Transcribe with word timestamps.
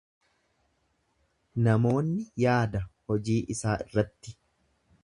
Namoonni 1.67 2.27
yaada 2.45 2.83
hojii 3.05 3.39
isaa 3.57 3.79
irratti. 3.89 4.37